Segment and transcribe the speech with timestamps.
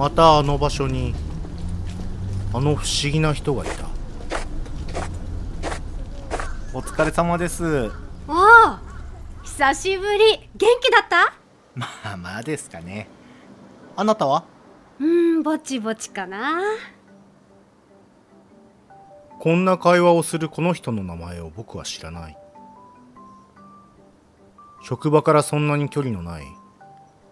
[0.00, 1.14] またあの場所に
[2.54, 3.84] あの不思議な人がいた。
[6.72, 7.90] お疲れ様です。
[8.26, 8.34] おお
[9.42, 10.48] 久しぶり。
[10.56, 11.34] 元気だった？
[11.74, 13.08] まあまあですかね。
[13.94, 14.44] あなたは？
[15.00, 16.62] うんぼちぼちかな。
[19.38, 22.38] こんな会話をするこの人の名前を僕は知らない。
[24.82, 26.46] 職場からそんなに距離のない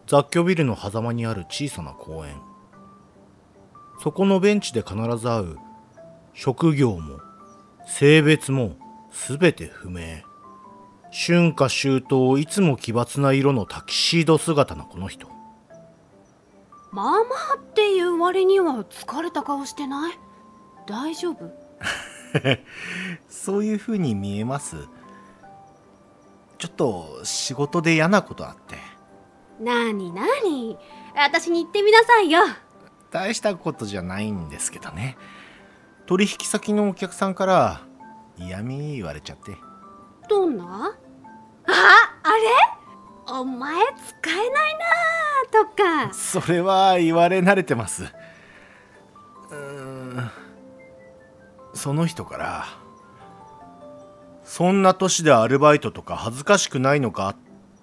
[0.06, 2.37] 雑居ビルの狭間にある小さな公園
[4.02, 5.57] そこのベンチで必ず会う。
[6.34, 7.19] 職業も
[7.87, 8.77] 性別も
[9.11, 10.23] 全て不明。
[11.11, 15.29] 春夏秋冬いつも奇抜な色のタキシード姿のこの人。
[16.91, 17.19] まあま
[17.55, 20.19] あっていう割には疲れた顔してない？
[20.87, 21.51] 大丈夫？
[23.29, 24.77] そういう風に見えます。
[26.59, 28.77] ちょっと仕事で嫌なことあって。
[29.60, 30.79] なになに？
[31.16, 32.40] 私に言ってみなさいよ
[33.10, 35.16] 大したことじゃないんですけどね。
[36.06, 37.80] 取引先のお客さんから
[38.37, 39.56] 嫌味言われちゃって。
[40.28, 40.65] どんな？
[41.66, 41.73] あ
[42.23, 43.34] あれ？
[43.40, 44.50] お前使えないな
[45.52, 46.15] とか。
[46.15, 48.04] それは言われ慣れてます。
[49.50, 50.30] うーん。
[51.74, 52.66] その人から
[54.43, 57.34] 「そんな年でアルバイトとか恥ずかしくないのか?」っ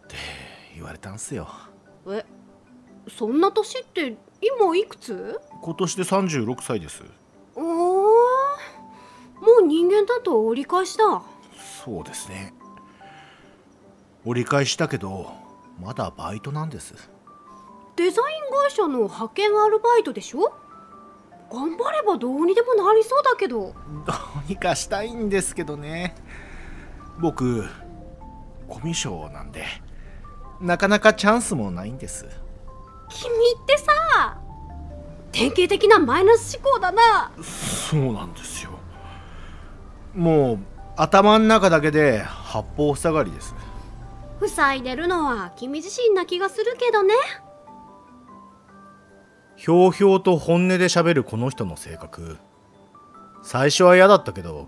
[0.07, 0.15] て
[0.73, 1.47] 言われたんすよ。
[2.07, 2.25] え
[3.07, 5.39] そんな年って今いくつ？
[5.61, 7.03] 今年で36歳です。
[7.55, 8.11] おおも
[9.59, 11.21] う人間だと折り返しだ。
[11.83, 12.53] そうですね。
[14.25, 15.31] 折り返したけど
[15.79, 16.93] まだバイトなんです。
[17.95, 20.53] デザイン会社の派遣アルバイトでしょ？
[21.51, 23.57] 頑張ればどうにでもなりそうだけど。
[23.57, 24.13] ど
[24.47, 26.15] うにかしたいんですけどね。
[27.19, 27.65] 僕
[28.67, 29.63] コミュ障なんで
[30.59, 32.27] なかなかチャンスもないんです
[33.15, 34.37] 君ってさ
[35.31, 37.31] 典型的なマイナス思考だな。
[37.41, 38.71] そうなんですよ。
[40.13, 40.59] もう
[40.95, 43.53] 頭の中だけで八方塞がりです
[44.47, 47.13] 塞いでるのは君自身な気がするけどね。
[49.57, 52.37] ひょうひょうと本音で喋るこの人の性格。
[53.43, 54.67] 最初は嫌だったけど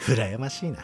[0.00, 0.78] 羨ましいな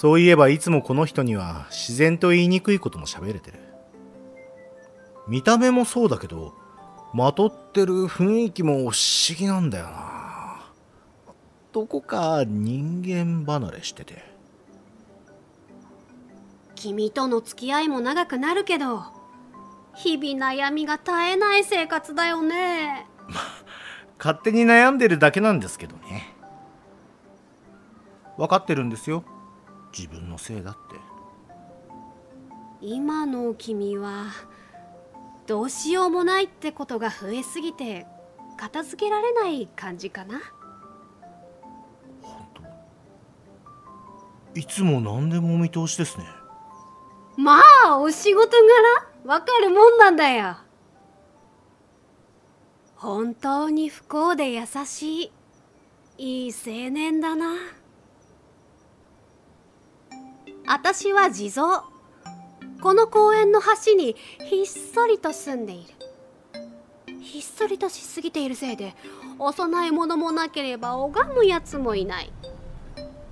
[0.00, 3.58] そういえばいつもこの人には自然と言いにくいことも喋れてる。
[5.28, 6.54] 見た目もそうだけど
[7.12, 10.72] まとってる雰囲気も不思議なんだよな。
[11.72, 14.24] どこか人間離れしてて。
[16.76, 19.02] 君との付き合いも長くなるけど
[19.94, 23.06] 日々悩みが絶えない生活だよね。
[24.18, 26.34] 勝手に悩んでるだけなんですけどね。
[28.38, 29.24] 分かってるんですよ
[29.96, 30.80] 自分のせいだって。
[32.80, 34.26] 今の君は
[35.46, 38.06] どうしようもないってことが増えすぎて
[38.56, 40.40] 片付けられない感じかな。
[42.22, 42.46] 本
[44.54, 44.58] 当？
[44.58, 46.24] いつも何でもお見通しですね。
[47.36, 48.50] まあお仕事
[49.24, 49.30] 柄？
[49.34, 50.56] わかるもんなんだよ。
[52.96, 55.32] 本当に不幸で優しい
[56.18, 57.54] いい青年だな
[60.72, 61.82] 私は地蔵。
[62.80, 64.14] この公園の橋に
[64.48, 65.94] ひっそりと住んでいる。
[67.20, 68.94] ひっそりとしすぎているせいで
[69.40, 72.32] お供え物もなければ拝むやつもいない。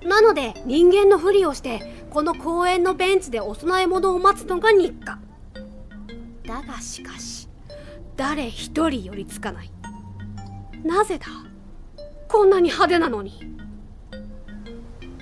[0.03, 5.17] なので人間のふりをしてこの公園のベンチでお供え物を待つのが日課。
[6.45, 7.47] だがしかし
[8.17, 9.71] 誰一人寄りつかない。
[10.83, 11.25] なぜだ？
[12.27, 13.57] こんなに派手なのに。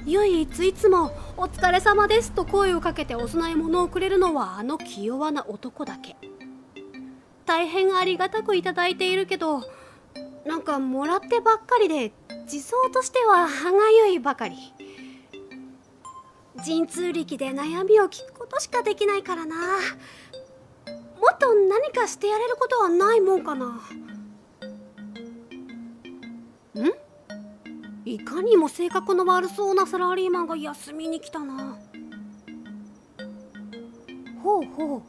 [0.07, 6.15] 唯一いつも「お疲れ様です」と声をかけてお供え物をくれるのはあの気弱な男だけ。
[7.45, 9.63] 大変ありがたくいただいているけど
[10.45, 12.13] なんかもらってばっかりで
[12.47, 13.77] 地蔵としては歯が
[14.07, 14.55] ゆいばかり。
[16.65, 19.55] 神通力で悩みを聞くことしかできないからな。
[19.57, 19.61] も
[21.33, 23.81] っと何かしてやれることはないもんかな。
[28.13, 31.77] いかにも性格の悪そうなサラリーマンが休みに来たな。
[34.41, 35.01] ほうほう。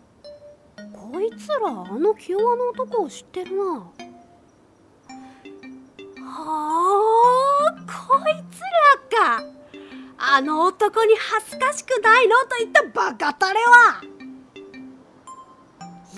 [0.92, 3.64] こいつらあの気弱な男を知ってるな。
[3.64, 3.92] は
[7.68, 8.60] あこいつ
[9.14, 9.44] らか。
[10.18, 14.02] あの男に恥ずかしくないのと言ったバカタレは。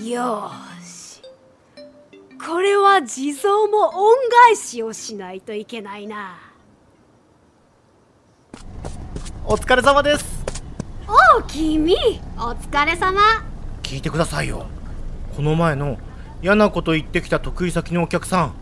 [0.03, 1.21] よーし。
[2.43, 4.17] これは地蔵も恩
[4.47, 6.39] 返しをしないといけないな。
[9.47, 10.45] お疲れ様です。
[11.09, 11.97] おお君。
[12.37, 13.21] お疲れ様。
[13.83, 14.67] 聞いてくださいよ。
[15.35, 15.99] この前の
[16.43, 18.55] 嫌なこと言ってきた得意先のお客さん。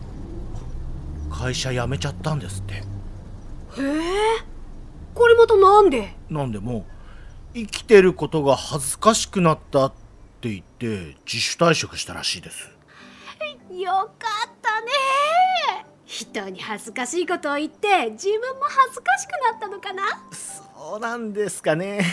[1.29, 2.73] 会社辞めちゃったんですって。
[2.73, 2.83] へえ
[5.13, 6.15] これまたなんで？
[6.29, 6.85] なんでも
[7.53, 9.91] 生きてることが恥ずかしくなったっ
[10.41, 12.71] て言って自主退職したらしいです。
[13.71, 14.87] よかったね
[16.09, 20.03] 人に恥ずかしいことを言って自分も恥ずかしくなったのかな？
[20.31, 22.03] そうなんですかね。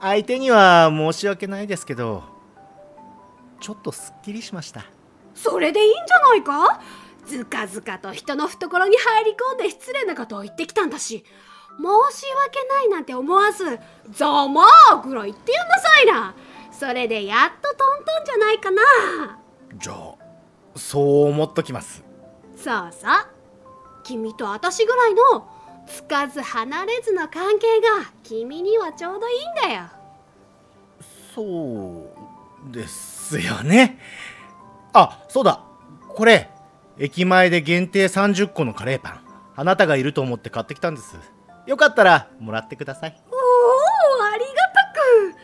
[0.00, 2.22] 相手には申し訳ないですけど
[3.58, 4.84] ちょっとすっきりしました。
[5.34, 6.80] それでいいんじゃないか？
[7.26, 11.24] ずかずかと人の懐に入り込んで失礼なことを言ってきたんだし
[12.08, 13.80] 申し訳ないなんて思わず
[14.14, 14.62] 「ざま
[14.92, 16.34] あ!」ぐらい言ってやんなさいな。
[16.70, 18.82] それでやっとトントンじゃないかな。
[19.74, 20.14] じゃあ
[20.76, 22.04] そう思っときます
[22.62, 23.10] そうそう
[24.04, 25.48] 君と私ぐらいの
[25.86, 29.84] つかず離れずの関係が君にはちょうどいいんだよ。
[31.34, 32.10] そ
[32.70, 33.98] うですよね。
[34.92, 35.62] あそうだ。
[36.08, 36.50] これ
[36.98, 39.20] 駅前で限定30個のカレーパン。
[39.56, 41.16] あなたがいると思って買ってきたんです。
[41.66, 43.22] よかったらもらってください。
[43.30, 44.92] おおありがた
[45.32, 45.34] く。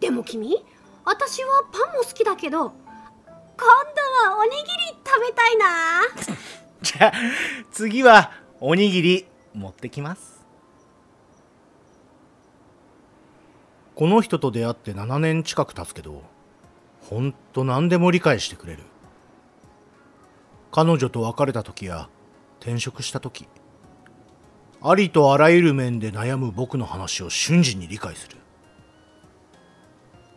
[0.00, 0.64] でも君
[1.04, 2.72] 私はパンも好きだけど今
[4.24, 6.02] 度はおにぎり食べたいな。
[6.82, 7.12] じゃあ
[7.72, 10.46] 次はおにぎり持ってきます。
[13.94, 16.22] この人と出会って7年近く経つけど
[17.00, 18.84] ほんと何でも理解してくれる。
[20.70, 22.08] 彼女と別れた時や
[22.60, 23.48] 転職した時
[24.82, 28.36] ありとあらゆる面で悩む僕の話を瞬時に理解する。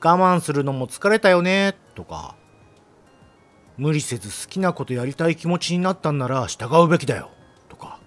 [0.04, 2.36] 我慢するのも疲れたよねとか
[3.82, 7.32] 無理せず好きなことやりたい気持ちになったんなら従うべきだよ。
[7.68, 8.00] とか。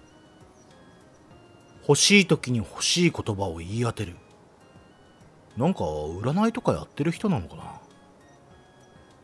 [1.85, 4.15] 欲しい時に欲しい言葉を言い当てる。
[5.57, 7.63] なんか占いとかやってる人なのかな。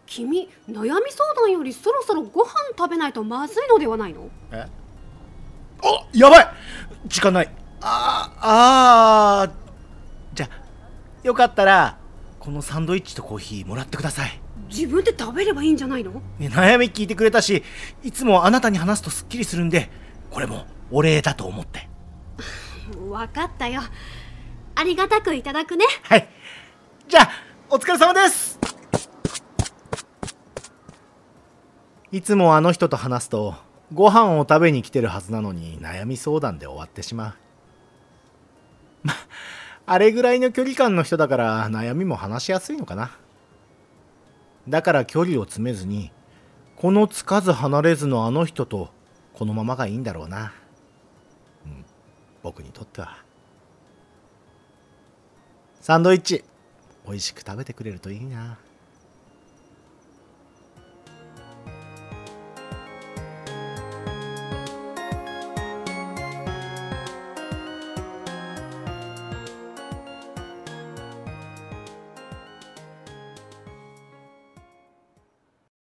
[0.06, 4.30] 君悩み相談よりそろそろご飯食べないとまずいのではないの？
[4.51, 4.68] え？
[5.81, 6.47] あやばい！
[7.07, 7.50] 時間ない。
[7.80, 10.36] ああー。
[10.36, 10.59] じゃあ
[11.24, 11.97] よかったら
[12.39, 16.12] このサンドイッチとコーヒーもらってください自分で食べればいいんじゃないの？
[16.39, 17.63] ね悩み聞いてくれたし
[18.03, 19.89] いつもあなたに話すとすっきりするんで
[20.30, 21.89] これもお礼だと思って。
[22.95, 23.81] 分かったよ。
[24.75, 25.86] ありがたくいただくね。
[26.03, 26.27] はい。
[27.07, 27.30] じゃあ
[27.69, 28.59] お疲れ様です。
[32.12, 33.56] いつもあの人と話すと
[33.94, 37.33] ご飯を食べに来てるはずなのに悩み相談で終わってしまう。
[39.04, 39.13] ま
[39.86, 43.18] あれぐらいの距離感の人だから悩みも話しやすいのかな
[44.68, 46.12] だから距離を詰めずに
[46.75, 48.90] このつかず離れずのあの人と
[49.34, 50.54] このままがいいんだろうな。
[51.66, 51.86] うん
[52.44, 53.24] 僕にとっては。
[55.80, 56.44] サンドイッチ
[57.06, 58.58] 美味しく食べてくれるといいな。